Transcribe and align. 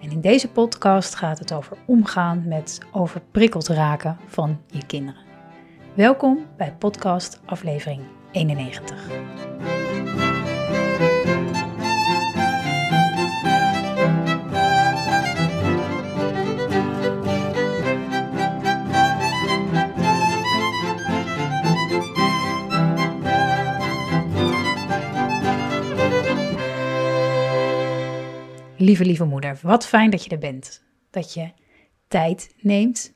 En 0.00 0.10
in 0.10 0.20
deze 0.20 0.48
podcast 0.48 1.14
gaat 1.14 1.38
het 1.38 1.52
over 1.52 1.76
omgaan 1.86 2.48
met 2.48 2.80
overprikkeld 2.92 3.68
raken 3.68 4.18
van 4.26 4.62
je 4.66 4.86
kinderen. 4.86 5.20
Welkom 5.94 6.46
bij 6.56 6.74
podcast 6.78 7.40
aflevering 7.44 8.02
91. 8.32 9.85
Lieve, 28.86 29.04
lieve 29.04 29.24
moeder, 29.24 29.58
wat 29.62 29.86
fijn 29.86 30.10
dat 30.10 30.24
je 30.24 30.30
er 30.30 30.38
bent. 30.38 30.82
Dat 31.10 31.34
je 31.34 31.50
tijd 32.08 32.54
neemt. 32.60 33.14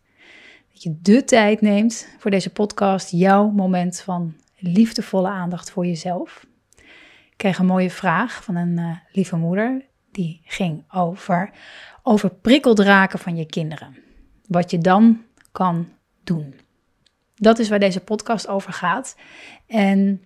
Dat 0.73 0.83
je 0.83 0.99
de 1.03 1.25
tijd 1.25 1.61
neemt 1.61 2.09
voor 2.19 2.31
deze 2.31 2.51
podcast. 2.51 3.11
Jouw 3.11 3.51
moment 3.51 4.01
van 4.01 4.37
liefdevolle 4.59 5.29
aandacht 5.29 5.71
voor 5.71 5.87
jezelf. 5.87 6.47
Ik 7.31 7.35
kreeg 7.37 7.59
een 7.59 7.67
mooie 7.67 7.91
vraag 7.91 8.45
van 8.45 8.57
een 8.57 8.79
uh, 8.79 8.97
lieve 9.13 9.37
moeder. 9.37 9.85
Die 10.11 10.41
ging 10.45 10.85
over 10.93 11.51
overprikkeld 12.03 12.79
raken 12.79 13.19
van 13.19 13.37
je 13.37 13.47
kinderen. 13.47 13.97
Wat 14.47 14.71
je 14.71 14.79
dan 14.79 15.23
kan 15.53 15.89
doen. 16.25 16.55
Dat 17.35 17.59
is 17.59 17.69
waar 17.69 17.79
deze 17.79 18.01
podcast 18.01 18.49
over 18.49 18.73
gaat. 18.73 19.17
En 19.67 20.25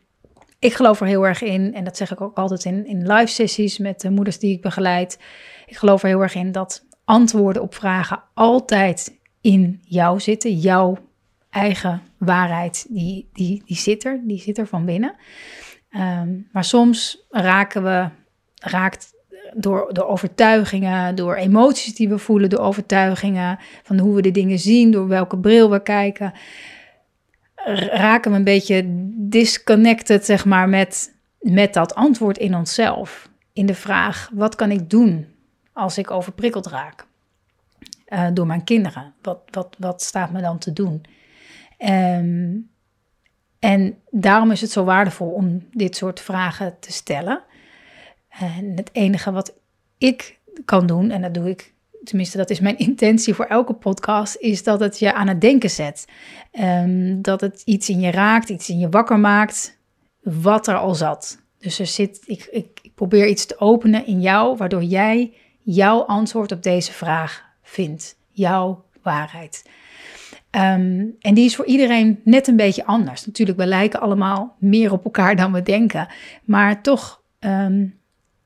ik 0.64 0.74
geloof 0.74 1.00
er 1.00 1.06
heel 1.06 1.26
erg 1.26 1.42
in, 1.42 1.74
en 1.74 1.84
dat 1.84 1.96
zeg 1.96 2.10
ik 2.10 2.20
ook 2.20 2.36
altijd 2.36 2.64
in, 2.64 2.86
in 2.86 3.12
live 3.12 3.26
sessies 3.26 3.78
met 3.78 4.00
de 4.00 4.10
moeders 4.10 4.38
die 4.38 4.52
ik 4.52 4.62
begeleid. 4.62 5.18
Ik 5.66 5.76
geloof 5.76 6.02
er 6.02 6.08
heel 6.08 6.22
erg 6.22 6.34
in 6.34 6.52
dat 6.52 6.86
antwoorden 7.04 7.62
op 7.62 7.74
vragen 7.74 8.22
altijd 8.34 9.18
in 9.40 9.80
jou 9.82 10.20
zitten. 10.20 10.58
Jouw 10.58 10.98
eigen 11.50 12.02
waarheid, 12.18 12.86
die, 12.88 13.28
die, 13.32 13.62
die 13.66 13.76
zit 13.76 14.04
er, 14.04 14.20
die 14.24 14.40
zit 14.40 14.58
er 14.58 14.66
van 14.66 14.84
binnen. 14.84 15.14
Ehm, 15.90 16.30
maar 16.52 16.64
soms 16.64 17.26
raken 17.30 17.82
we, 17.82 18.08
raakt 18.54 19.12
door, 19.54 19.94
door 19.94 20.06
overtuigingen, 20.06 21.14
door 21.14 21.34
emoties 21.34 21.94
die 21.94 22.08
we 22.08 22.18
voelen, 22.18 22.50
door 22.50 22.60
overtuigingen 22.60 23.58
van 23.82 23.98
hoe 23.98 24.14
we 24.14 24.22
de 24.22 24.30
dingen 24.30 24.58
zien, 24.58 24.90
door 24.90 25.08
welke 25.08 25.38
bril 25.38 25.70
we 25.70 25.82
kijken 25.82 26.32
raken 27.90 28.30
we 28.30 28.36
een 28.36 28.44
beetje 28.44 28.82
disconnected, 29.28 30.24
zeg 30.24 30.44
maar, 30.44 30.68
met, 30.68 31.14
met 31.38 31.74
dat 31.74 31.94
antwoord 31.94 32.38
in 32.38 32.54
onszelf. 32.54 33.28
In 33.52 33.66
de 33.66 33.74
vraag, 33.74 34.30
wat 34.32 34.54
kan 34.54 34.70
ik 34.70 34.90
doen 34.90 35.26
als 35.72 35.98
ik 35.98 36.10
overprikkeld 36.10 36.66
raak 36.66 37.06
uh, 38.08 38.28
door 38.32 38.46
mijn 38.46 38.64
kinderen? 38.64 39.14
Wat, 39.22 39.40
wat, 39.50 39.76
wat 39.78 40.02
staat 40.02 40.30
me 40.30 40.40
dan 40.40 40.58
te 40.58 40.72
doen? 40.72 41.04
Um, 41.78 42.70
en 43.58 43.98
daarom 44.10 44.50
is 44.50 44.60
het 44.60 44.70
zo 44.70 44.84
waardevol 44.84 45.30
om 45.30 45.68
dit 45.70 45.96
soort 45.96 46.20
vragen 46.20 46.76
te 46.80 46.92
stellen. 46.92 47.42
En 48.28 48.72
het 48.76 48.90
enige 48.92 49.32
wat 49.32 49.54
ik 49.98 50.38
kan 50.64 50.86
doen, 50.86 51.10
en 51.10 51.22
dat 51.22 51.34
doe 51.34 51.48
ik 51.48 51.73
tenminste 52.04 52.36
dat 52.36 52.50
is 52.50 52.60
mijn 52.60 52.78
intentie 52.88 53.34
voor 53.34 53.44
elke 53.44 53.72
podcast, 53.72 54.36
is 54.36 54.62
dat 54.62 54.80
het 54.80 54.98
je 54.98 55.12
aan 55.12 55.28
het 55.28 55.40
denken 55.40 55.70
zet. 55.70 56.06
Um, 56.60 57.22
dat 57.22 57.40
het 57.40 57.62
iets 57.64 57.88
in 57.88 58.00
je 58.00 58.10
raakt, 58.10 58.48
iets 58.48 58.68
in 58.68 58.78
je 58.78 58.88
wakker 58.88 59.18
maakt, 59.18 59.78
wat 60.22 60.66
er 60.66 60.76
al 60.76 60.94
zat. 60.94 61.42
Dus 61.58 61.78
er 61.78 61.86
zit, 61.86 62.22
ik, 62.24 62.48
ik, 62.50 62.82
probeer 62.94 63.28
iets 63.28 63.46
te 63.46 63.60
openen 63.60 64.06
in 64.06 64.20
jou, 64.20 64.56
waardoor 64.56 64.82
jij 64.82 65.32
jouw 65.62 66.00
antwoord 66.02 66.52
op 66.52 66.62
deze 66.62 66.92
vraag 66.92 67.44
vindt. 67.62 68.16
Jouw 68.30 68.84
waarheid. 69.02 69.62
Um, 70.50 71.16
en 71.20 71.34
die 71.34 71.44
is 71.44 71.56
voor 71.56 71.66
iedereen 71.66 72.20
net 72.24 72.46
een 72.46 72.56
beetje 72.56 72.86
anders. 72.86 73.26
Natuurlijk, 73.26 73.58
we 73.58 73.66
lijken 73.66 74.00
allemaal 74.00 74.56
meer 74.58 74.92
op 74.92 75.04
elkaar 75.04 75.36
dan 75.36 75.52
we 75.52 75.62
denken. 75.62 76.08
Maar 76.44 76.82
toch 76.82 77.22
um, 77.40 77.98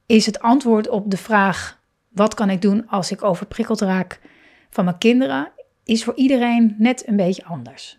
is 0.06 0.26
het 0.26 0.40
antwoord 0.40 0.88
op 0.88 1.10
de 1.10 1.16
vraag 1.16 1.77
wat 2.18 2.34
kan 2.34 2.50
ik 2.50 2.62
doen 2.62 2.88
als 2.88 3.10
ik 3.10 3.22
overprikkeld 3.22 3.80
raak 3.80 4.20
van 4.70 4.84
mijn 4.84 4.98
kinderen, 4.98 5.52
is 5.84 6.04
voor 6.04 6.14
iedereen 6.14 6.74
net 6.78 7.08
een 7.08 7.16
beetje 7.16 7.44
anders. 7.44 7.98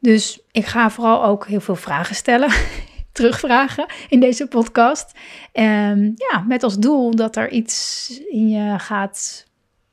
Dus 0.00 0.40
ik 0.50 0.66
ga 0.66 0.90
vooral 0.90 1.24
ook 1.24 1.46
heel 1.46 1.60
veel 1.60 1.76
vragen 1.76 2.14
stellen, 2.14 2.50
terugvragen 3.12 3.86
in 4.08 4.20
deze 4.20 4.46
podcast. 4.46 5.12
Um, 5.52 6.14
ja, 6.16 6.44
met 6.46 6.62
als 6.62 6.78
doel 6.78 7.14
dat 7.14 7.36
er 7.36 7.50
iets 7.50 8.10
in 8.28 8.48
je 8.48 8.78
gaat 8.78 9.46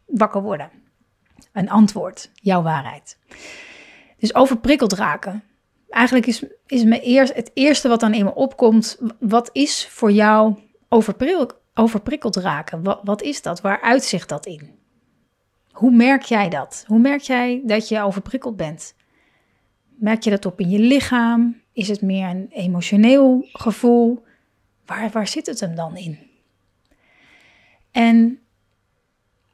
wakker 0.06 0.42
worden. 0.42 0.70
Een 1.54 1.70
antwoord, 1.70 2.32
jouw 2.34 2.62
waarheid. 2.62 3.18
Dus 4.18 4.36
overprikkeld 4.36 4.94
raken. 4.94 5.44
Eigenlijk 5.90 6.26
is, 6.26 6.44
is 6.66 6.84
me 6.84 7.00
eerst, 7.00 7.34
het 7.34 7.52
eerste 7.54 7.88
wat 7.88 8.00
dan 8.00 8.14
in 8.14 8.26
me 8.26 8.36
opkomt, 8.36 8.98
wat 9.20 9.50
is 9.54 9.88
voor 9.88 10.12
jou 10.12 10.56
overprikkeld? 10.90 11.56
Overprikkeld 11.78 12.36
raken. 12.36 12.84
Wat, 12.84 13.00
wat 13.04 13.22
is 13.22 13.42
dat? 13.42 13.62
Waar 13.62 13.82
uitzicht 13.82 14.30
dat 14.30 14.46
in? 14.46 14.76
Hoe 15.72 15.92
merk 15.92 16.22
jij 16.22 16.50
dat? 16.50 16.84
Hoe 16.88 17.00
merk 17.00 17.22
jij 17.22 17.62
dat 17.66 17.88
je 17.88 18.02
overprikkeld 18.02 18.56
bent? 18.56 18.96
Merk 19.88 20.24
je 20.24 20.30
dat 20.30 20.46
op 20.46 20.60
in 20.60 20.70
je 20.70 20.80
lichaam? 20.80 21.62
Is 21.74 21.88
het 21.88 22.02
meer 22.02 22.30
een 22.30 22.48
emotioneel 22.50 23.48
gevoel? 23.52 24.24
Waar, 24.86 25.10
waar 25.10 25.28
zit 25.28 25.46
het 25.46 25.60
hem 25.60 25.76
dan 25.76 25.98
in? 25.98 26.20
En 27.92 28.40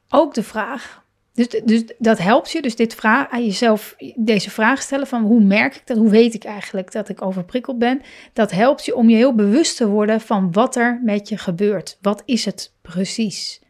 ook 0.08 0.34
de 0.34 0.42
vraag, 0.42 1.03
dus, 1.34 1.48
dus 1.64 1.84
dat 1.98 2.18
helpt 2.18 2.50
je, 2.50 2.62
dus 2.62 2.76
dit 2.76 2.94
vraag, 2.94 3.30
aan 3.30 3.44
jezelf 3.44 3.94
deze 4.16 4.50
vraag 4.50 4.82
stellen 4.82 5.06
van 5.06 5.22
hoe 5.22 5.40
merk 5.40 5.74
ik 5.74 5.82
dat, 5.84 5.96
hoe 5.96 6.10
weet 6.10 6.34
ik 6.34 6.44
eigenlijk 6.44 6.92
dat 6.92 7.08
ik 7.08 7.22
overprikkeld 7.22 7.78
ben. 7.78 8.00
Dat 8.32 8.50
helpt 8.50 8.84
je 8.84 8.94
om 8.94 9.08
je 9.08 9.16
heel 9.16 9.34
bewust 9.34 9.76
te 9.76 9.88
worden 9.88 10.20
van 10.20 10.52
wat 10.52 10.76
er 10.76 11.00
met 11.02 11.28
je 11.28 11.38
gebeurt. 11.38 11.98
Wat 12.00 12.22
is 12.24 12.44
het 12.44 12.72
precies? 12.82 13.62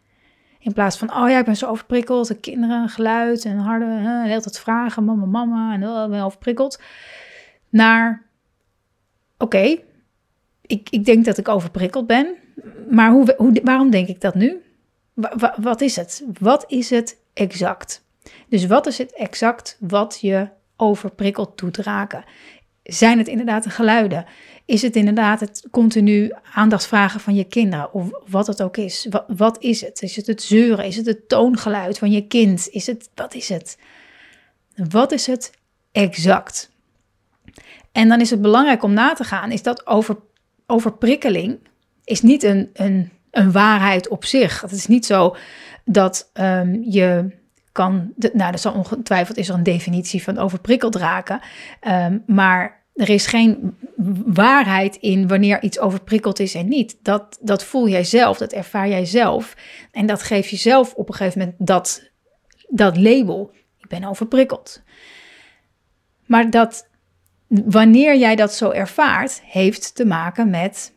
In 0.59 0.73
plaats 0.73 0.99
van, 0.99 1.15
oh 1.15 1.29
ja, 1.29 1.39
ik 1.39 1.45
ben 1.45 1.57
zo 1.57 1.67
overprikkeld, 1.67 2.29
de 2.29 2.41
kinderen, 2.41 2.89
geluid 2.89 3.45
en 3.45 3.59
harde, 3.59 3.85
hè, 3.85 4.27
heel 4.27 4.41
tijd 4.41 4.59
vragen, 4.59 5.05
mama, 5.05 5.25
mama, 5.25 5.75
en 5.75 5.89
oh, 5.89 6.15
ik 6.17 6.23
overprikkeld. 6.23 6.81
Naar, 7.69 8.27
oké, 9.39 9.79
ik, 10.61 10.89
ik 10.91 11.05
denk 11.05 11.25
dat 11.25 11.39
ik 11.39 11.49
overprikkeld 11.49 12.07
ben, 12.07 12.35
maar 12.91 13.11
hoe, 13.11 13.35
hoe, 13.37 13.61
waarom 13.63 13.91
denk 13.91 14.09
ik 14.09 14.21
dat 14.21 14.35
nu? 14.35 14.63
wat 15.57 15.81
is 15.81 15.97
het? 15.97 16.25
Wat 16.41 16.65
is 16.69 16.91
het 16.91 17.23
exact? 17.34 18.05
Dus 18.49 18.67
wat 18.67 18.87
is 18.87 18.99
het 18.99 19.15
exact 19.15 19.77
wat 19.81 20.19
je 20.21 20.49
overprikkeld 20.77 21.59
doet 21.59 21.77
raken? 21.77 22.25
Zijn 22.83 23.19
het 23.19 23.29
inderdaad 23.29 23.64
de 23.64 23.70
geluiden? 23.70 24.26
Is 24.64 24.82
het 24.82 24.97
inderdaad 24.97 25.41
het 25.41 25.67
continu 25.70 26.32
aandacht 26.55 26.87
vragen 26.87 27.20
van 27.20 27.35
je 27.35 27.44
kinderen? 27.44 27.93
Of 27.93 28.11
wat 28.26 28.47
het 28.47 28.62
ook 28.62 28.76
is. 28.76 29.06
Wat, 29.11 29.25
wat 29.37 29.62
is 29.62 29.81
het? 29.81 30.03
Is 30.03 30.17
het 30.17 30.26
het 30.26 30.43
zeuren? 30.43 30.85
Is 30.85 30.97
het 30.97 31.06
het 31.06 31.29
toongeluid 31.29 31.99
van 31.99 32.11
je 32.11 32.26
kind? 32.26 32.69
Is 32.69 32.87
het, 32.87 33.11
wat 33.14 33.35
is 33.35 33.49
het? 33.49 33.79
Wat 34.91 35.12
is 35.12 35.26
het 35.26 35.53
exact? 35.93 36.70
En 37.93 38.09
dan 38.09 38.20
is 38.20 38.31
het 38.31 38.43
belangrijk 38.43 38.82
om 38.82 38.93
na 38.93 39.12
te 39.12 39.25
gaan, 39.25 39.53
is 39.53 39.62
dat 39.62 39.87
over, 39.87 40.17
overprikkeling 40.67 41.59
is 42.05 42.23
niet 42.23 42.43
een, 42.43 42.70
een 42.73 43.11
een 43.37 43.53
waarheid 43.53 44.09
op 44.09 44.25
zich. 44.25 44.61
Het 44.61 44.73
is 44.73 44.87
niet 44.87 45.07
zo 45.07 45.37
dat 45.85 46.31
um, 46.35 46.83
je 46.83 47.31
kan, 47.73 48.13
nou, 48.33 48.51
dat 48.51 48.61
zal 48.61 48.73
ongetwijfeld 48.73 49.37
is 49.37 49.49
er 49.49 49.55
een 49.55 49.63
definitie 49.63 50.23
van 50.23 50.39
overprikkeld 50.39 50.95
raken, 50.95 51.41
um, 51.89 52.23
maar 52.27 52.83
er 52.95 53.09
is 53.09 53.27
geen 53.27 53.77
waarheid 54.27 54.97
in 54.97 55.29
wanneer 55.29 55.63
iets 55.63 55.79
overprikkeld 55.79 56.39
is 56.39 56.55
en 56.55 56.69
niet. 56.69 56.97
Dat, 57.03 57.39
dat 57.41 57.65
voel 57.65 57.89
jij 57.89 58.05
zelf, 58.05 58.39
dat 58.39 58.53
ervaar 58.53 58.89
jij 58.89 59.05
zelf. 59.05 59.57
En 59.91 60.07
dat 60.07 60.23
geeft 60.23 60.51
jezelf 60.51 60.95
op 60.95 61.09
een 61.09 61.15
gegeven 61.15 61.39
moment 61.39 61.57
dat, 61.59 62.11
dat 62.69 62.97
label. 62.97 63.53
Ik 63.79 63.89
ben 63.89 64.05
overprikkeld. 64.05 64.83
Maar 66.27 66.51
dat 66.51 66.89
wanneer 67.47 68.17
jij 68.17 68.37
dat 68.37 68.55
zo 68.55 68.71
ervaart, 68.71 69.43
heeft 69.45 69.95
te 69.95 70.05
maken 70.05 70.51
met 70.51 70.93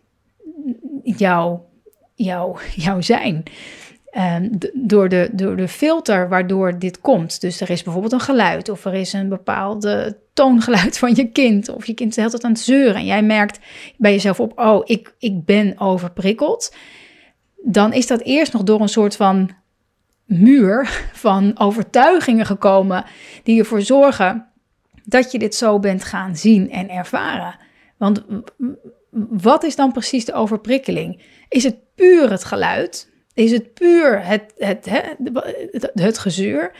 jouw 1.03 1.66
jouw, 2.17 2.57
jouw 2.75 3.01
zijn. 3.01 3.43
Ehm, 4.09 4.49
door, 4.73 5.09
de, 5.09 5.29
door 5.31 5.55
de 5.55 5.67
filter 5.67 6.29
waardoor 6.29 6.79
dit 6.79 7.01
komt. 7.01 7.41
Dus 7.41 7.61
er 7.61 7.69
is 7.69 7.83
bijvoorbeeld 7.83 8.13
een 8.13 8.19
geluid 8.19 8.69
of 8.69 8.85
er 8.85 8.93
is 8.93 9.13
een 9.13 9.29
bepaalde 9.29 10.17
toongeluid 10.33 10.97
van 10.97 11.15
je 11.15 11.31
kind. 11.31 11.69
Of 11.69 11.85
je 11.85 11.93
kind 11.93 12.09
is 12.09 12.15
de 12.15 12.21
hele 12.21 12.31
tijd 12.31 12.43
aan 12.43 12.51
het 12.51 12.59
zeuren 12.59 12.95
en 12.95 13.05
jij 13.05 13.23
merkt 13.23 13.59
bij 13.97 14.11
jezelf 14.11 14.39
op, 14.39 14.59
oh, 14.59 14.81
ik, 14.85 15.13
ik 15.19 15.45
ben 15.45 15.79
overprikkeld. 15.79 16.75
Dan 17.55 17.93
is 17.93 18.07
dat 18.07 18.21
eerst 18.21 18.53
nog 18.53 18.63
door 18.63 18.81
een 18.81 18.89
soort 18.89 19.15
van 19.15 19.49
muur 20.25 21.07
van 21.13 21.59
overtuigingen 21.59 22.45
gekomen 22.45 23.05
die 23.43 23.59
ervoor 23.59 23.81
zorgen 23.81 24.45
dat 25.03 25.31
je 25.31 25.39
dit 25.39 25.55
zo 25.55 25.79
bent 25.79 26.03
gaan 26.03 26.35
zien 26.35 26.71
en 26.71 26.89
ervaren. 26.89 27.55
Want 27.97 28.25
wat 29.29 29.63
is 29.63 29.75
dan 29.75 29.91
precies 29.91 30.25
de 30.25 30.33
overprikkeling? 30.33 31.21
Is 31.49 31.63
het 31.63 31.93
puur 31.95 32.29
het 32.29 32.43
geluid? 32.43 33.09
Is 33.33 33.51
het 33.51 33.73
puur 33.73 34.25
het, 34.25 34.53
het, 34.57 34.85
het, 34.89 35.91
het, 35.93 36.17
gezeur? 36.17 36.71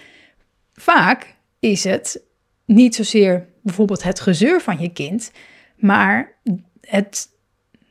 Vaak 0.74 1.36
is 1.60 1.84
het 1.84 2.24
niet 2.66 2.96
zozeer 2.96 3.48
bijvoorbeeld 3.62 4.04
het 4.04 4.20
gezeur 4.20 4.62
van 4.62 4.80
je 4.80 4.90
kind, 4.90 5.32
maar 5.76 6.38
het, 6.82 7.28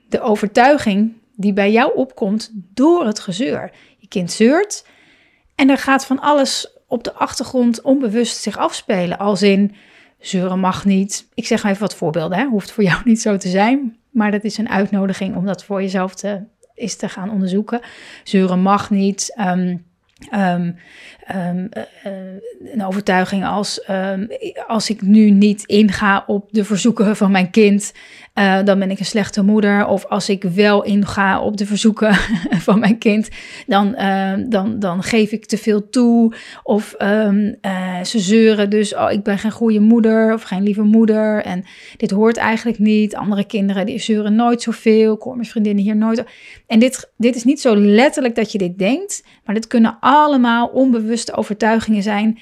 de 0.08 0.20
overtuiging 0.20 1.12
die 1.34 1.52
bij 1.52 1.72
jou 1.72 1.94
opkomt 1.94 2.50
door 2.54 3.06
het 3.06 3.18
gezeur. 3.18 3.70
Je 3.98 4.08
kind 4.08 4.32
zeurt 4.32 4.86
en 5.54 5.70
er 5.70 5.78
gaat 5.78 6.06
van 6.06 6.20
alles 6.20 6.74
op 6.86 7.04
de 7.04 7.12
achtergrond 7.12 7.80
onbewust 7.80 8.36
zich 8.36 8.58
afspelen. 8.58 9.18
Als 9.18 9.42
in 9.42 9.74
zeuren 10.18 10.60
mag 10.60 10.84
niet. 10.84 11.28
Ik 11.34 11.46
zeg 11.46 11.64
even 11.64 11.80
wat 11.80 11.94
voorbeelden, 11.94 12.38
hè. 12.38 12.44
hoeft 12.44 12.70
voor 12.70 12.84
jou 12.84 13.00
niet 13.04 13.20
zo 13.20 13.36
te 13.36 13.48
zijn. 13.48 13.96
Maar 14.16 14.30
dat 14.30 14.44
is 14.44 14.58
een 14.58 14.68
uitnodiging 14.68 15.36
om 15.36 15.46
dat 15.46 15.64
voor 15.64 15.82
jezelf 15.82 16.14
te, 16.14 16.42
is 16.74 16.96
te 16.96 17.08
gaan 17.08 17.30
onderzoeken. 17.30 17.80
Zeuren 18.24 18.60
mag 18.60 18.90
niet. 18.90 19.36
Um, 19.40 19.84
um, 20.34 20.76
um, 21.34 21.68
een 22.72 22.84
overtuiging 22.84 23.46
als 23.46 23.88
als 24.66 24.90
ik 24.90 25.02
nu 25.02 25.30
niet 25.30 25.64
inga 25.64 26.24
op 26.26 26.48
de 26.50 26.64
verzoeken 26.64 27.16
van 27.16 27.30
mijn 27.30 27.50
kind, 27.50 27.92
uh, 28.38 28.58
dan 28.64 28.78
ben 28.78 28.90
ik 28.90 28.98
een 28.98 29.04
slechte 29.04 29.42
moeder. 29.42 29.86
Of 29.86 30.04
als 30.04 30.28
ik 30.28 30.42
wel 30.42 30.84
inga 30.84 31.40
op 31.40 31.56
de 31.56 31.66
verzoeken 31.66 32.14
van 32.66 32.78
mijn 32.78 32.98
kind, 32.98 33.28
dan, 33.66 33.94
uh, 33.98 34.32
dan, 34.48 34.78
dan 34.78 35.02
geef 35.02 35.32
ik 35.32 35.46
te 35.46 35.58
veel 35.58 35.88
toe. 35.88 36.34
Of 36.62 36.94
um, 36.98 37.56
uh, 37.62 38.02
ze 38.02 38.18
zeuren 38.18 38.70
dus, 38.70 38.94
oh, 38.94 39.10
ik 39.10 39.22
ben 39.22 39.38
geen 39.38 39.50
goede 39.50 39.80
moeder 39.80 40.32
of 40.32 40.42
geen 40.42 40.62
lieve 40.62 40.82
moeder. 40.82 41.42
En 41.42 41.64
dit 41.96 42.10
hoort 42.10 42.36
eigenlijk 42.36 42.78
niet. 42.78 43.14
Andere 43.14 43.44
kinderen 43.44 43.86
die 43.86 43.98
zeuren 43.98 44.34
nooit 44.34 44.62
zoveel. 44.62 45.14
Ik 45.14 45.22
hoor 45.22 45.36
mijn 45.36 45.48
vriendinnen 45.48 45.84
hier 45.84 45.96
nooit. 45.96 46.24
En 46.66 46.78
dit, 46.78 47.10
dit 47.16 47.36
is 47.36 47.44
niet 47.44 47.60
zo 47.60 47.76
letterlijk 47.76 48.34
dat 48.34 48.52
je 48.52 48.58
dit 48.58 48.78
denkt, 48.78 49.24
maar 49.44 49.54
dit 49.54 49.66
kunnen 49.66 49.96
allemaal 50.00 50.66
onbewuste 50.66 51.34
overtuigingen 51.34 52.02
zijn 52.02 52.38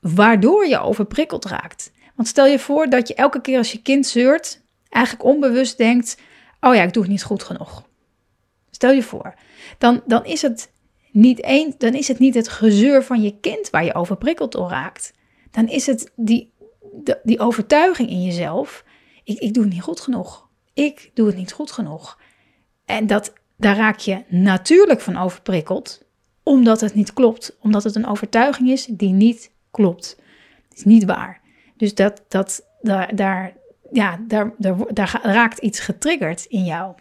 waardoor 0.00 0.66
je 0.66 0.80
overprikkeld 0.80 1.44
raakt. 1.44 1.92
Want 2.16 2.28
stel 2.28 2.46
je 2.46 2.58
voor 2.58 2.88
dat 2.88 3.08
je 3.08 3.14
elke 3.14 3.40
keer 3.40 3.58
als 3.58 3.72
je 3.72 3.82
kind 3.82 4.06
zeurt, 4.06 4.62
eigenlijk 4.94 5.24
onbewust 5.24 5.78
denkt: 5.78 6.18
Oh 6.60 6.74
ja, 6.74 6.82
ik 6.82 6.92
doe 6.92 7.02
het 7.02 7.12
niet 7.12 7.22
goed 7.22 7.42
genoeg. 7.42 7.82
Stel 8.70 8.92
je 8.92 9.02
voor. 9.02 9.34
Dan, 9.78 10.02
dan, 10.06 10.24
is, 10.24 10.42
het 10.42 10.72
niet 11.10 11.38
een, 11.42 11.74
dan 11.78 11.94
is 11.94 12.08
het 12.08 12.18
niet 12.18 12.34
het 12.34 12.48
gezeur 12.48 13.04
van 13.04 13.22
je 13.22 13.38
kind 13.40 13.70
waar 13.70 13.84
je 13.84 13.94
overprikkeld 13.94 14.52
door 14.52 14.68
raakt. 14.68 15.12
Dan 15.50 15.68
is 15.68 15.86
het 15.86 16.12
die, 16.16 16.52
die 17.22 17.38
overtuiging 17.38 18.08
in 18.10 18.24
jezelf: 18.24 18.84
ik, 19.24 19.38
ik 19.38 19.54
doe 19.54 19.64
het 19.64 19.72
niet 19.72 19.82
goed 19.82 20.00
genoeg. 20.00 20.48
Ik 20.72 21.10
doe 21.14 21.26
het 21.26 21.36
niet 21.36 21.52
goed 21.52 21.72
genoeg. 21.72 22.18
En 22.84 23.06
dat, 23.06 23.32
daar 23.56 23.76
raak 23.76 23.98
je 23.98 24.24
natuurlijk 24.28 25.00
van 25.00 25.16
overprikkeld, 25.16 26.02
omdat 26.42 26.80
het 26.80 26.94
niet 26.94 27.12
klopt. 27.12 27.56
Omdat 27.60 27.84
het 27.84 27.94
een 27.94 28.06
overtuiging 28.06 28.68
is 28.70 28.84
die 28.84 29.12
niet 29.12 29.50
klopt. 29.70 30.16
Het 30.68 30.78
is 30.78 30.84
niet 30.84 31.04
waar. 31.04 31.40
Dus 31.76 31.94
dat, 31.94 32.22
dat, 32.28 32.66
daar, 32.80 33.16
daar, 33.16 33.56
ja, 33.94 34.20
daar, 34.26 34.52
daar, 34.58 34.76
daar 34.92 35.20
raakt 35.22 35.58
iets 35.58 35.80
getriggerd 35.80 36.44
in 36.44 36.64
jou. 36.64 36.94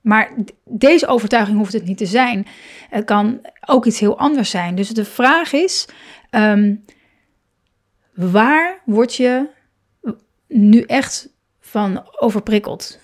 Maar 0.00 0.34
deze 0.64 1.06
overtuiging 1.06 1.58
hoeft 1.58 1.72
het 1.72 1.84
niet 1.84 1.98
te 1.98 2.06
zijn. 2.06 2.46
Het 2.88 3.04
kan 3.04 3.40
ook 3.66 3.86
iets 3.86 4.00
heel 4.00 4.18
anders 4.18 4.50
zijn. 4.50 4.74
Dus 4.74 4.88
de 4.88 5.04
vraag 5.04 5.52
is: 5.52 5.88
ehm, 6.30 6.74
waar 8.14 8.80
word 8.84 9.14
je 9.14 9.48
nu 10.46 10.80
echt 10.80 11.28
van 11.60 12.08
overprikkeld? 12.18 12.98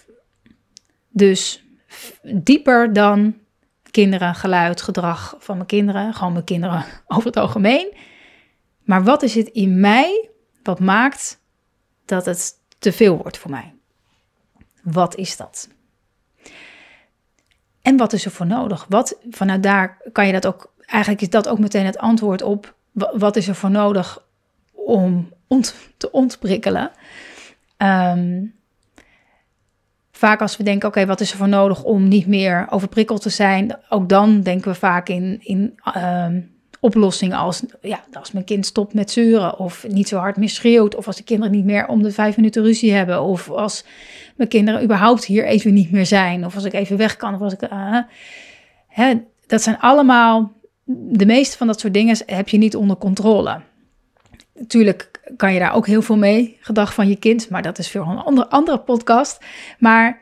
Dus 1.08 1.64
dieper 2.22 2.92
dan 2.92 3.34
kinderen, 3.90 4.34
geluid, 4.34 4.82
gedrag 4.82 5.36
van 5.38 5.56
mijn 5.56 5.68
kinderen, 5.68 6.14
gewoon 6.14 6.32
mijn 6.32 6.44
kinderen 6.44 6.84
over 7.06 7.26
het 7.26 7.36
algemeen. 7.36 7.96
Maar 8.84 9.04
wat 9.04 9.22
is 9.22 9.34
het 9.34 9.48
in 9.48 9.80
mij 9.80 10.28
wat 10.62 10.80
maakt 10.80 11.40
dat 12.04 12.24
het 12.26 12.57
te 12.78 12.92
veel 12.92 13.16
wordt 13.16 13.38
voor 13.38 13.50
mij? 13.50 13.74
Wat 14.82 15.16
is 15.16 15.36
dat? 15.36 15.68
En 17.82 17.96
wat 17.96 18.12
is 18.12 18.24
er 18.24 18.30
voor 18.30 18.46
nodig? 18.46 18.86
Wat, 18.88 19.18
vanuit 19.30 19.62
daar 19.62 20.02
kan 20.12 20.26
je 20.26 20.32
dat 20.32 20.46
ook, 20.46 20.72
eigenlijk 20.86 21.22
is 21.22 21.30
dat 21.30 21.48
ook 21.48 21.58
meteen 21.58 21.86
het 21.86 21.98
antwoord 21.98 22.42
op 22.42 22.76
wat 22.92 23.36
is 23.36 23.48
er 23.48 23.54
voor 23.54 23.70
nodig 23.70 24.22
om 24.72 25.28
te 25.96 26.10
ontprikkelen. 26.10 26.90
Ehm, 27.76 28.44
vaak 30.12 30.40
als 30.40 30.56
we 30.56 30.62
denken, 30.62 30.88
oké, 30.88 31.06
wat 31.06 31.20
is 31.20 31.30
er 31.30 31.36
voor 31.36 31.48
nodig 31.48 31.82
om 31.82 32.08
niet 32.08 32.26
meer 32.26 32.66
overprikkeld 32.70 33.22
te 33.22 33.30
zijn? 33.30 33.78
Ook 33.88 34.08
dan 34.08 34.40
denken 34.40 34.72
we 34.72 34.78
vaak 34.78 35.08
in, 35.08 35.38
in 35.42 35.78
ehm, 35.84 36.40
oplossingen 36.80 37.36
als, 37.36 37.62
ja, 37.80 38.04
als 38.12 38.32
mijn 38.32 38.44
kind 38.44 38.66
stopt 38.66 38.94
met 38.94 39.10
zeuren 39.10 39.58
of 39.58 39.86
niet 39.88 40.08
zo 40.08 40.18
hard 40.18 40.36
meer 40.36 40.48
schreeuwt 40.48 40.94
of 40.94 41.06
als 41.06 41.16
de 41.16 41.22
kinderen 41.22 41.52
niet 41.52 41.64
meer 41.64 41.86
om 41.86 42.02
de 42.02 42.12
vijf 42.12 42.36
minuten 42.36 42.62
ruzie 42.62 42.92
hebben 42.92 43.22
of 43.22 43.50
als 43.50 43.84
mijn 44.36 44.48
kinderen 44.48 44.82
überhaupt 44.82 45.24
hier 45.24 45.46
even 45.46 45.74
niet 45.74 45.90
meer 45.90 46.06
zijn 46.06 46.44
of 46.44 46.54
als 46.54 46.64
ik 46.64 46.72
even 46.72 46.96
weg 46.96 47.16
kan 47.16 47.34
of 47.34 47.40
als 47.40 47.52
ik... 47.52 47.62
Uh, 47.62 47.98
hè, 48.88 49.14
dat 49.46 49.62
zijn 49.62 49.78
allemaal, 49.78 50.52
de 51.10 51.26
meeste 51.26 51.56
van 51.56 51.66
dat 51.66 51.80
soort 51.80 51.94
dingen 51.94 52.16
heb 52.26 52.48
je 52.48 52.58
niet 52.58 52.76
onder 52.76 52.96
controle. 52.96 53.60
Natuurlijk 54.54 55.20
kan 55.36 55.52
je 55.52 55.58
daar 55.58 55.74
ook 55.74 55.86
heel 55.86 56.02
veel 56.02 56.16
mee, 56.16 56.56
gedag 56.60 56.94
van 56.94 57.08
je 57.08 57.16
kind, 57.16 57.50
maar 57.50 57.62
dat 57.62 57.78
is 57.78 57.90
voor 57.90 58.00
een 58.00 58.18
andere, 58.18 58.48
andere 58.48 58.78
podcast. 58.78 59.44
Maar 59.78 60.20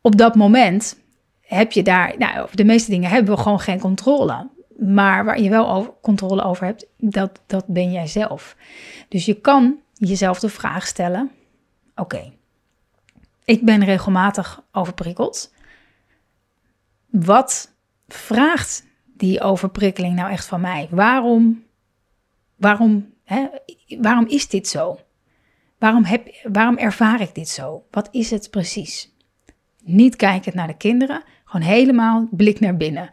op 0.00 0.16
dat 0.16 0.34
moment 0.34 0.98
heb 1.40 1.72
je 1.72 1.82
daar, 1.82 2.14
nou, 2.18 2.48
de 2.52 2.64
meeste 2.64 2.90
dingen 2.90 3.10
hebben 3.10 3.34
we 3.34 3.42
gewoon 3.42 3.60
geen 3.60 3.80
controle. 3.80 4.48
Maar 4.78 5.24
waar 5.24 5.40
je 5.40 5.50
wel 5.50 5.70
over, 5.70 5.92
controle 6.00 6.42
over 6.42 6.64
hebt, 6.64 6.86
dat, 6.96 7.40
dat 7.46 7.66
ben 7.66 7.92
jij 7.92 8.06
zelf. 8.06 8.56
Dus 9.08 9.24
je 9.24 9.40
kan 9.40 9.78
jezelf 9.92 10.38
de 10.38 10.48
vraag 10.48 10.86
stellen: 10.86 11.30
oké, 11.94 12.32
ik 13.44 13.64
ben 13.64 13.84
regelmatig 13.84 14.62
overprikkeld. 14.72 15.52
Wat 17.10 17.74
vraagt 18.08 18.86
die 19.04 19.40
overprikkeling 19.40 20.14
nou 20.14 20.30
echt 20.30 20.46
van 20.46 20.60
mij? 20.60 20.88
Waarom, 20.90 21.64
waarom, 22.56 23.12
hè, 23.24 23.46
waarom 24.00 24.26
is 24.26 24.48
dit 24.48 24.68
zo? 24.68 24.98
Waarom, 25.78 26.04
heb, 26.04 26.28
waarom 26.42 26.76
ervaar 26.76 27.20
ik 27.20 27.34
dit 27.34 27.48
zo? 27.48 27.84
Wat 27.90 28.08
is 28.10 28.30
het 28.30 28.50
precies? 28.50 29.12
Niet 29.82 30.16
kijkend 30.16 30.54
naar 30.54 30.66
de 30.66 30.76
kinderen, 30.76 31.22
gewoon 31.44 31.66
helemaal 31.66 32.28
blik 32.30 32.60
naar 32.60 32.76
binnen 32.76 33.10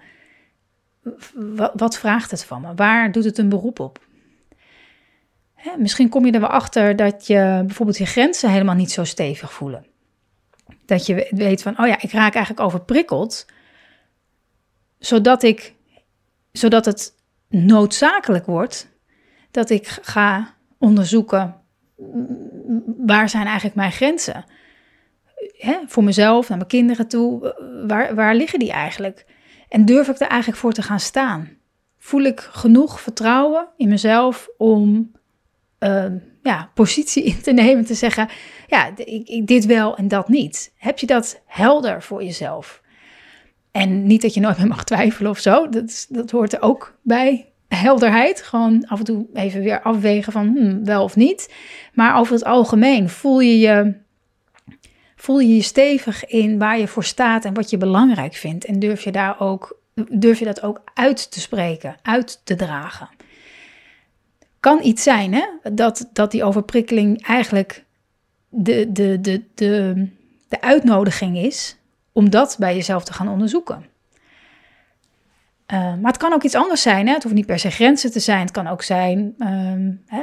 wat, 1.75 1.97
vraagt 1.97 2.31
het 2.31 2.45
van 2.45 2.62
me? 2.62 2.74
Waar 2.75 3.12
doet 3.12 3.24
het 3.24 3.38
een 3.38 3.50
beroep 3.50 3.79
op? 3.79 4.00
Hè, 5.53 5.77
misschien 5.77 6.09
kom 6.09 6.25
je 6.25 6.31
er 6.31 6.39
wel 6.39 6.50
achter 6.50 6.95
dat 6.95 7.27
je 7.27 7.63
bijvoorbeeld 7.65 7.97
je 7.97 8.05
grenzen 8.05 8.50
helemaal 8.50 8.75
niet 8.75 8.91
zo 8.91 9.03
stevig 9.03 9.53
voelen. 9.53 9.85
Dat 10.85 11.05
je 11.05 11.27
weet 11.29 11.62
van, 11.62 11.79
oh 11.79 11.88
ja, 11.88 12.01
ik 12.01 12.12
raak 12.12 12.33
eigenlijk 12.33 12.65
overprikkeld, 12.65 13.45
zodat, 15.00 15.43
ik, 15.43 15.74
zodat 16.51 16.85
het 16.85 17.13
noodzakelijk 17.50 18.45
wordt 18.45 18.88
dat 19.51 19.69
ik 19.69 19.88
ga 19.88 20.53
onderzoeken 20.77 21.55
waar 22.97 23.29
zijn 23.29 23.45
eigenlijk 23.45 23.75
mijn 23.75 23.91
grenzen. 23.91 24.45
Hè, 25.57 25.77
voor 25.85 26.03
mezelf, 26.03 26.50
naar 26.50 26.57
mijn 26.57 26.69
kinderen 26.69 27.07
toe, 27.07 27.55
waar, 27.88 28.15
waar 28.15 28.35
liggen 28.35 28.59
die 28.59 28.71
eigenlijk? 28.71 29.25
En 29.75 29.86
durf 29.86 30.08
ik 30.08 30.20
er 30.20 30.27
eigenlijk 30.27 30.60
voor 30.60 30.74
te 30.74 30.82
gaan 30.82 31.00
staan? 31.00 31.50
Voel 31.98 32.22
ik 32.22 32.39
genoeg 32.39 33.01
vertrouwen 33.01 33.67
in 33.77 33.89
mezelf 33.89 34.50
om 34.58 35.12
uh, 35.79 36.05
ja, 36.41 36.72
positie 36.74 37.24
in 37.24 37.41
te 37.41 37.51
nemen, 37.51 37.86
te 37.86 37.94
zeggen, 37.94 38.29
ja, 38.67 38.91
ik, 38.96 39.27
ik, 39.27 39.48
dit 39.48 39.65
wel 39.65 39.98
en 39.98 40.08
dat 40.08 40.27
niet. 40.27 40.74
Heb 40.77 41.00
je 41.00 41.05
dat 41.05 41.41
helder 41.46 42.03
voor 42.03 42.24
jezelf? 42.24 42.82
En 43.72 44.08
niet 44.08 44.22
dat 44.22 44.34
je 44.34 44.39
nooit 44.39 44.58
meer 44.58 44.67
mag 44.67 44.84
twijfelen 44.84 45.32
of 45.32 45.39
zo, 45.39 45.70
dat, 45.70 46.05
dat 46.10 46.32
hoort 46.32 46.53
er 46.53 46.62
ook 46.62 46.98
bij. 47.01 47.50
Helderheid, 47.67 48.41
gewoon 48.41 48.88
af 48.88 49.00
en 49.00 49.05
toe 49.05 49.25
even 49.34 49.62
weer 49.62 49.82
afwegen 49.82 50.32
van 50.32 50.48
hmm, 50.58 50.86
wel 50.86 51.03
of 51.03 51.15
niet. 51.15 51.53
Maar 51.94 52.20
over 52.20 52.34
het 52.34 52.46
algemeen 52.46 53.10
voel 53.10 53.39
je 53.39 53.60
je 53.60 53.94
Voel 55.25 55.39
je 55.39 55.55
je 55.55 55.62
stevig 55.62 56.25
in 56.25 56.58
waar 56.58 56.79
je 56.79 56.88
voor 56.88 57.03
staat 57.03 57.46
en 57.46 57.53
wat 57.53 57.70
je 57.70 57.77
belangrijk 57.77 58.34
vindt. 58.34 58.65
En 58.65 58.79
durf 58.79 59.03
je 59.03 59.12
daar 59.12 59.39
ook 59.39 59.79
durf 60.10 60.39
je 60.39 60.46
dat 60.46 60.62
ook 60.62 60.82
uit 60.94 61.32
te 61.32 61.39
spreken, 61.39 61.96
uit 62.01 62.41
te 62.44 62.55
dragen? 62.55 63.10
Kan 64.60 64.79
iets 64.84 65.03
zijn 65.03 65.34
hè? 65.34 65.46
Dat, 65.74 66.10
dat 66.13 66.32
die 66.32 66.44
overprikkeling 66.44 67.24
eigenlijk 67.24 67.84
de, 68.50 68.91
de, 68.91 69.22
de, 69.22 69.44
de, 69.55 70.08
de 70.48 70.62
uitnodiging 70.62 71.38
is 71.38 71.77
om 72.12 72.29
dat 72.29 72.55
bij 72.60 72.75
jezelf 72.75 73.03
te 73.03 73.13
gaan 73.13 73.29
onderzoeken. 73.29 73.86
Uh, 75.74 75.79
maar 75.79 76.12
het 76.12 76.17
kan 76.17 76.34
ook 76.34 76.44
iets 76.44 76.55
anders 76.55 76.82
zijn. 76.82 77.08
Hè? 77.08 77.13
Het 77.13 77.24
hoeft 77.24 77.36
niet 77.36 77.46
per 77.46 77.60
se 77.60 77.70
grenzen 77.70 78.12
te 78.12 78.20
zijn. 78.20 78.41
Het 78.41 78.51
kan 78.51 78.67
ook 78.67 78.82
zijn 78.82 79.36
ehm, 79.39 79.91
hè, 80.05 80.22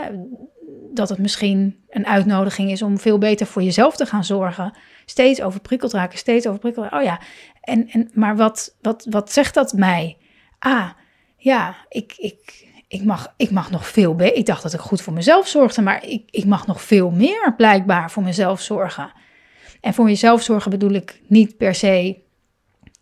dat 0.92 1.08
het 1.08 1.18
misschien 1.18 1.81
een 1.92 2.06
uitnodiging 2.06 2.70
is 2.70 2.82
om 2.82 2.98
veel 2.98 3.18
beter 3.18 3.46
voor 3.46 3.62
jezelf 3.62 3.96
te 3.96 4.06
gaan 4.06 4.24
zorgen. 4.24 4.72
Steeds 5.04 5.42
overprikkeld 5.42 5.92
raken, 5.92 6.18
steeds 6.18 6.46
overprikkeld 6.46 6.84
raken. 6.84 6.98
Oh 6.98 7.04
ja, 7.04 7.20
en, 7.60 7.88
en, 7.88 8.10
maar 8.14 8.36
wat, 8.36 8.76
wat, 8.80 9.06
wat 9.10 9.32
zegt 9.32 9.54
dat 9.54 9.72
mij? 9.72 10.16
Ah, 10.58 10.90
ja, 11.36 11.76
ik, 11.88 12.14
ik, 12.16 12.66
ik, 12.88 13.04
mag, 13.04 13.34
ik 13.36 13.50
mag 13.50 13.70
nog 13.70 13.86
veel 13.88 14.14
beter. 14.14 14.36
Ik 14.36 14.46
dacht 14.46 14.62
dat 14.62 14.72
ik 14.72 14.80
goed 14.80 15.02
voor 15.02 15.12
mezelf 15.12 15.48
zorgde, 15.48 15.82
maar 15.82 16.06
ik, 16.06 16.28
ik 16.30 16.44
mag 16.44 16.66
nog 16.66 16.82
veel 16.82 17.10
meer 17.10 17.54
blijkbaar 17.56 18.10
voor 18.10 18.22
mezelf 18.22 18.60
zorgen. 18.60 19.12
En 19.80 19.94
voor 19.94 20.08
jezelf 20.08 20.42
zorgen 20.42 20.70
bedoel 20.70 20.92
ik 20.92 21.20
niet 21.26 21.56
per 21.56 21.74
se 21.74 22.20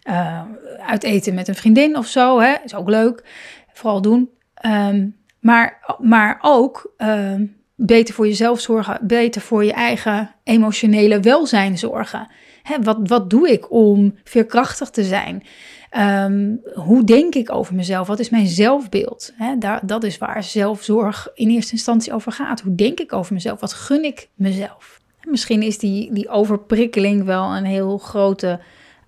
uh, 0.09 0.43
uit 0.87 1.03
eten 1.03 1.35
met 1.35 1.49
een 1.49 1.55
vriendin 1.55 1.97
of 1.97 2.07
zo. 2.07 2.41
Hè? 2.41 2.55
Is 2.65 2.75
ook 2.75 2.89
leuk, 2.89 3.25
vooral 3.73 4.03
doen. 4.03 4.31
Ehm, 4.55 5.09
maar, 5.41 5.97
maar 5.99 6.39
ook 6.41 6.93
ehm, 6.97 7.47
beter 7.83 8.15
voor 8.15 8.27
jezelf 8.27 8.61
zorgen, 8.61 8.99
beter 9.03 9.41
voor 9.41 9.65
je 9.65 9.73
eigen 9.73 10.35
emotionele 10.45 11.21
welzijn 11.21 11.79
zorgen. 11.79 12.29
Hè, 12.63 12.83
wat, 12.83 12.99
wat 13.03 13.31
doe 13.31 13.51
ik 13.51 13.73
om 13.73 14.15
veerkrachtig 14.25 14.91
te 14.91 15.05
zijn? 15.05 15.43
Ehm, 15.91 16.55
hoe 16.75 17.05
denk 17.05 17.35
ik 17.35 17.53
over 17.53 17.75
mezelf? 17.75 18.07
Wat 18.07 18.19
is 18.19 18.31
mijn 18.31 18.47
zelfbeeld? 18.47 19.33
Hè, 19.37 19.59
daar, 19.59 19.87
dat 19.87 20.05
is 20.05 20.19
waar 20.19 20.43
zelfzorg 20.43 21.29
in 21.35 21.49
eerste 21.49 21.73
instantie 21.73 22.13
over 22.13 22.33
gaat. 22.33 22.61
Hoe 22.61 22.75
denk 22.75 23.01
ik 23.01 23.13
over 23.13 23.35
mezelf? 23.35 23.61
Wat 23.61 23.73
gun 23.73 24.05
ik 24.05 24.29
mezelf? 24.35 25.01
Misschien 25.23 25.63
is 25.63 25.79
die, 25.79 26.13
die 26.13 26.29
overprikkeling 26.29 27.25
wel 27.25 27.57
een 27.57 27.65
heel 27.65 27.99
grote 27.99 28.61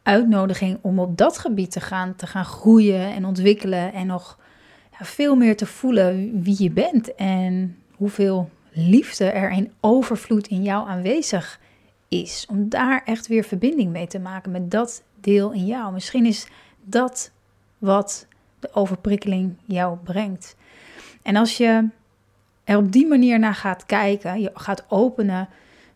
uitnodiging 0.02 0.78
om 0.82 0.98
op 0.98 1.16
dat 1.16 1.38
gebied 1.38 1.70
te 1.70 1.80
gaan, 1.80 2.16
te 2.16 2.26
gaan 2.26 2.44
groeien 2.44 3.12
en 3.12 3.24
ontwikkelen 3.24 3.92
en 3.92 4.06
nog 4.06 4.38
ja, 4.98 5.04
veel 5.04 5.36
meer 5.36 5.56
te 5.56 5.66
voelen 5.66 6.42
wie 6.42 6.62
je 6.62 6.70
bent 6.70 7.14
en 7.14 7.76
hoeveel 7.96 8.50
liefde 8.72 9.24
er 9.24 9.50
in 9.50 9.72
overvloed 9.80 10.46
in 10.46 10.62
jou 10.62 10.88
aanwezig 10.88 11.60
is. 12.08 12.46
Om 12.48 12.68
daar 12.68 13.02
echt 13.04 13.26
weer 13.26 13.44
verbinding 13.44 13.90
mee 13.90 14.06
te 14.06 14.18
maken 14.18 14.50
met 14.50 14.70
dat 14.70 15.02
deel 15.20 15.52
in 15.52 15.66
jou. 15.66 15.92
Misschien 15.92 16.26
is 16.26 16.46
dat 16.82 17.30
wat 17.78 18.26
de 18.58 18.74
overprikkeling 18.74 19.54
jou 19.64 19.96
brengt. 19.96 20.56
En 21.22 21.36
als 21.36 21.56
je 21.56 21.88
er 22.64 22.76
op 22.76 22.92
die 22.92 23.06
manier 23.06 23.38
naar 23.38 23.54
gaat 23.54 23.86
kijken, 23.86 24.40
je 24.40 24.50
gaat 24.54 24.84
openen, 24.88 25.48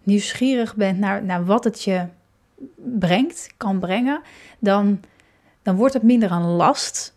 nieuwsgierig 0.03 0.75
bent 0.75 0.99
naar, 0.99 1.25
naar 1.25 1.45
wat 1.45 1.65
het 1.65 1.83
je 1.83 2.07
brengt, 2.77 3.49
kan 3.57 3.79
brengen, 3.79 4.21
dan, 4.59 5.01
dan 5.63 5.77
wordt 5.77 5.95
het 5.95 6.03
minder 6.03 6.33
een 6.33 6.47
last, 6.47 7.15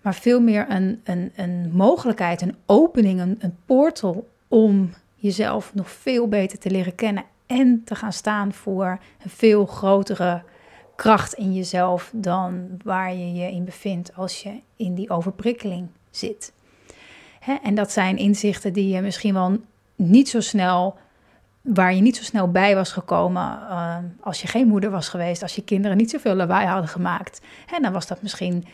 maar 0.00 0.14
veel 0.14 0.40
meer 0.40 0.70
een, 0.70 1.00
een, 1.04 1.32
een 1.36 1.70
mogelijkheid, 1.72 2.40
een 2.40 2.56
opening, 2.66 3.20
een, 3.20 3.36
een 3.38 3.56
portal 3.66 4.28
om 4.48 4.90
jezelf 5.14 5.74
nog 5.74 5.90
veel 5.90 6.28
beter 6.28 6.58
te 6.58 6.70
leren 6.70 6.94
kennen 6.94 7.24
en 7.46 7.82
te 7.84 7.94
gaan 7.94 8.12
staan 8.12 8.52
voor 8.52 8.98
een 9.24 9.30
veel 9.30 9.66
grotere 9.66 10.42
kracht 10.96 11.32
in 11.32 11.54
jezelf 11.54 12.10
dan 12.14 12.68
waar 12.82 13.14
je 13.14 13.32
je 13.32 13.50
in 13.50 13.64
bevindt 13.64 14.16
als 14.16 14.42
je 14.42 14.60
in 14.76 14.94
die 14.94 15.10
overprikkeling 15.10 15.88
zit. 16.10 16.52
Hè? 17.40 17.54
En 17.62 17.74
dat 17.74 17.92
zijn 17.92 18.16
inzichten 18.16 18.72
die 18.72 18.94
je 18.94 19.00
misschien 19.00 19.34
wel 19.34 19.56
niet 19.94 20.28
zo 20.28 20.40
snel, 20.40 20.96
waar 21.60 21.94
je 21.94 22.00
niet 22.00 22.16
zo 22.16 22.22
snel 22.22 22.50
bij 22.50 22.74
was 22.74 22.92
gekomen 22.92 23.42
uh, 23.42 23.96
als 24.20 24.42
je 24.42 24.48
geen 24.48 24.66
moeder 24.66 24.90
was 24.90 25.08
geweest, 25.08 25.42
als 25.42 25.54
je 25.54 25.64
kinderen 25.64 25.96
niet 25.96 26.10
zoveel 26.10 26.34
lawaai 26.34 26.66
hadden 26.66 26.88
gemaakt. 26.88 27.40
Hè? 27.66 27.78
Dan 27.80 27.92
was 27.92 28.06
dat 28.06 28.22
misschien 28.22 28.64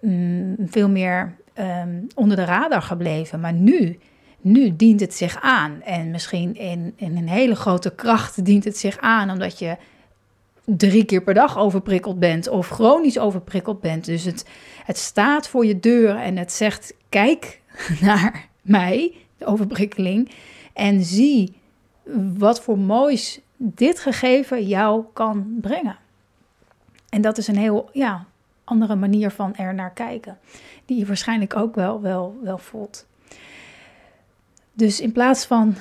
mm, 0.00 0.56
veel 0.66 0.88
meer 0.88 1.36
um, 1.58 2.06
onder 2.14 2.36
de 2.36 2.44
radar 2.44 2.82
gebleven. 2.82 3.40
Maar 3.40 3.52
nu 3.52 3.98
nu 4.42 4.76
dient 4.76 5.00
het 5.00 5.14
zich 5.14 5.40
aan. 5.40 5.82
En 5.82 6.10
misschien 6.10 6.56
in, 6.56 6.92
in 6.96 7.16
een 7.16 7.28
hele 7.28 7.54
grote 7.54 7.94
kracht 7.94 8.44
dient 8.44 8.64
het 8.64 8.78
zich 8.78 8.98
aan, 8.98 9.30
omdat 9.30 9.58
je 9.58 9.76
drie 10.64 11.04
keer 11.04 11.22
per 11.22 11.34
dag 11.34 11.58
overprikkeld 11.58 12.18
bent 12.18 12.48
of 12.48 12.68
chronisch 12.68 13.18
overprikkeld 13.18 13.80
bent. 13.80 14.04
Dus 14.04 14.24
het, 14.24 14.46
het 14.84 14.98
staat 14.98 15.48
voor 15.48 15.66
je 15.66 15.80
deur 15.80 16.16
en 16.16 16.36
het 16.36 16.52
zegt: 16.52 16.94
kijk 17.08 17.60
naar 18.00 18.48
mij, 18.62 19.16
de 19.38 19.46
overprikkeling, 19.46 20.30
en 20.72 21.02
zie 21.02 21.54
wat 22.38 22.62
voor 22.62 22.78
moois 22.78 23.40
dit 23.56 24.00
gegeven 24.00 24.66
jou 24.66 25.04
kan 25.12 25.58
brengen. 25.60 25.96
En 27.08 27.20
dat 27.20 27.38
is 27.38 27.48
een 27.48 27.56
heel 27.56 27.88
ja, 27.92 28.26
andere 28.64 28.94
manier 28.94 29.30
van 29.30 29.54
er 29.54 29.74
naar 29.74 29.92
kijken, 29.92 30.38
die 30.84 30.98
je 30.98 31.06
waarschijnlijk 31.06 31.56
ook 31.56 31.74
wel, 31.74 32.00
wel, 32.00 32.36
wel 32.42 32.58
voelt. 32.58 33.06
Dus 34.72 35.00
in 35.00 35.12
plaats 35.12 35.44
van 35.44 35.74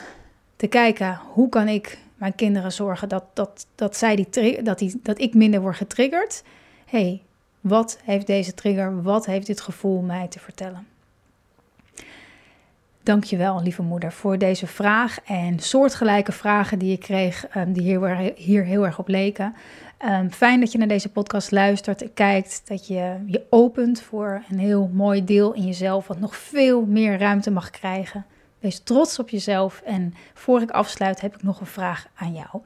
te 0.55 0.67
kijken 0.67 1.19
hoe 1.33 1.49
kan 1.49 1.67
ik 1.67 1.97
mijn 2.15 2.35
kinderen 2.35 2.71
zorgen 2.71 3.09
dat, 3.09 3.23
dat, 3.33 3.67
dat, 3.75 3.95
zij 3.95 4.15
die, 4.15 4.63
dat, 4.63 4.79
die, 4.79 4.99
dat 5.03 5.19
ik 5.19 5.33
minder 5.33 5.61
word 5.61 5.75
getriggerd. 5.75 6.43
hey, 6.85 7.21
wat 7.61 7.99
heeft 8.03 8.27
deze 8.27 8.53
trigger, 8.53 9.01
wat 9.01 9.25
heeft 9.25 9.47
dit 9.47 9.61
gevoel 9.61 10.01
mij 10.01 10.27
te 10.27 10.39
vertellen? 10.39 10.87
Dankjewel, 13.03 13.61
lieve 13.61 13.81
moeder, 13.81 14.11
voor 14.11 14.37
deze 14.37 14.67
vraag 14.67 15.21
en 15.21 15.59
soortgelijke 15.59 16.31
vragen 16.31 16.79
die 16.79 16.91
ik 16.91 16.99
kreeg, 16.99 17.55
um, 17.55 17.73
die 17.73 17.83
hier, 17.83 18.33
hier 18.35 18.63
heel 18.63 18.85
erg 18.85 18.99
op 18.99 19.07
leken. 19.07 19.55
Um, 20.05 20.31
fijn 20.31 20.59
dat 20.59 20.71
je 20.71 20.77
naar 20.77 20.87
deze 20.87 21.09
podcast 21.09 21.51
luistert 21.51 22.01
en 22.01 22.13
kijkt, 22.13 22.61
dat 22.67 22.87
je 22.87 23.15
je 23.25 23.45
opent 23.49 24.01
voor 24.01 24.43
een 24.49 24.59
heel 24.59 24.89
mooi 24.93 25.25
deel 25.25 25.53
in 25.53 25.65
jezelf, 25.65 26.07
wat 26.07 26.19
nog 26.19 26.35
veel 26.35 26.85
meer 26.85 27.17
ruimte 27.17 27.51
mag 27.51 27.69
krijgen. 27.69 28.25
Wees 28.61 28.79
trots 28.79 29.19
op 29.19 29.29
jezelf. 29.29 29.81
En 29.85 30.13
voor 30.33 30.61
ik 30.61 30.71
afsluit 30.71 31.21
heb 31.21 31.35
ik 31.35 31.43
nog 31.43 31.59
een 31.59 31.65
vraag 31.65 32.07
aan 32.15 32.33
jou. 32.33 32.63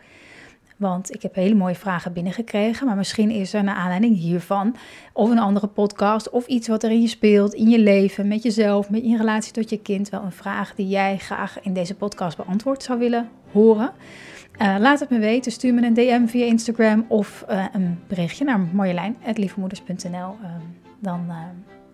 Want 0.77 1.13
ik 1.13 1.21
heb 1.21 1.35
hele 1.35 1.55
mooie 1.55 1.75
vragen 1.75 2.13
binnengekregen. 2.13 2.85
Maar 2.85 2.95
misschien 2.95 3.29
is 3.29 3.53
er 3.53 3.63
naar 3.63 3.75
aanleiding 3.75 4.17
hiervan, 4.17 4.75
of 5.13 5.29
een 5.29 5.39
andere 5.39 5.67
podcast, 5.67 6.29
of 6.29 6.45
iets 6.47 6.67
wat 6.67 6.83
er 6.83 6.91
in 6.91 7.01
je 7.01 7.07
speelt, 7.07 7.53
in 7.53 7.69
je 7.69 7.79
leven, 7.79 8.27
met 8.27 8.43
jezelf, 8.43 8.89
met 8.89 9.03
in 9.03 9.17
relatie 9.17 9.53
tot 9.53 9.69
je 9.69 9.79
kind, 9.79 10.09
wel 10.09 10.21
een 10.21 10.31
vraag 10.31 10.75
die 10.75 10.87
jij 10.87 11.17
graag 11.17 11.61
in 11.61 11.73
deze 11.73 11.95
podcast 11.95 12.37
beantwoord 12.37 12.83
zou 12.83 12.99
willen 12.99 13.29
horen. 13.51 13.91
Uh, 14.61 14.75
laat 14.79 14.99
het 14.99 15.09
me 15.09 15.19
weten. 15.19 15.51
Stuur 15.51 15.73
me 15.73 15.85
een 15.85 15.93
DM 15.93 16.25
via 16.25 16.45
Instagram 16.45 17.05
of 17.07 17.45
uh, 17.49 17.65
een 17.73 17.99
berichtje 18.07 18.45
naar 18.45 18.59
marjolein.lievemoeders.nl. 18.59 20.11
Uh, 20.11 20.49
dan, 20.99 21.25
eh, 21.29 21.35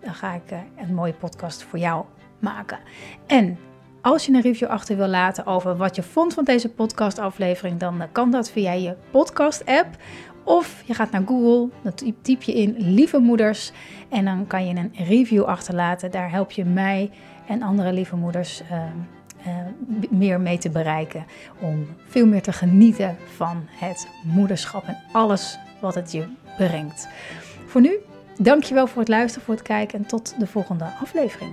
dan 0.00 0.14
ga 0.14 0.34
ik 0.34 0.56
een 0.76 0.94
mooie 0.94 1.12
podcast 1.12 1.62
voor 1.62 1.78
jou 1.78 2.04
maken. 2.38 2.78
En 3.26 3.58
als 4.02 4.26
je 4.26 4.32
een 4.32 4.40
review 4.40 4.68
achter 4.68 4.96
wil 4.96 5.08
laten 5.08 5.46
over 5.46 5.76
wat 5.76 5.96
je 5.96 6.02
vond 6.02 6.34
van 6.34 6.44
deze 6.44 6.68
podcastaflevering, 6.68 7.78
dan 7.78 8.02
kan 8.12 8.30
dat 8.30 8.50
via 8.50 8.72
je 8.72 8.94
podcast-app. 9.10 9.96
Of 10.44 10.82
je 10.86 10.94
gaat 10.94 11.10
naar 11.10 11.22
Google, 11.26 11.68
dan 11.82 12.14
typ 12.22 12.42
je 12.42 12.54
in 12.54 12.74
Lieve 12.78 13.18
Moeders 13.18 13.72
en 14.08 14.24
dan 14.24 14.46
kan 14.46 14.66
je 14.66 14.74
een 14.74 14.92
review 15.06 15.44
achterlaten. 15.44 16.10
Daar 16.10 16.30
help 16.30 16.50
je 16.50 16.64
mij 16.64 17.10
en 17.46 17.62
andere 17.62 17.92
lieve 17.92 18.16
moeders 18.16 18.62
uh, 18.62 18.82
uh, 19.46 20.08
meer 20.10 20.40
mee 20.40 20.58
te 20.58 20.70
bereiken. 20.70 21.24
Om 21.60 21.86
veel 22.06 22.26
meer 22.26 22.42
te 22.42 22.52
genieten 22.52 23.16
van 23.34 23.66
het 23.68 24.08
moederschap 24.24 24.84
en 24.86 24.98
alles 25.12 25.58
wat 25.80 25.94
het 25.94 26.12
je 26.12 26.24
brengt. 26.56 27.08
Voor 27.66 27.80
nu, 27.80 27.98
dankjewel 28.38 28.86
voor 28.86 29.00
het 29.00 29.08
luisteren, 29.08 29.44
voor 29.44 29.54
het 29.54 29.62
kijken 29.62 29.98
en 29.98 30.06
tot 30.06 30.34
de 30.38 30.46
volgende 30.46 30.84
aflevering. 31.00 31.52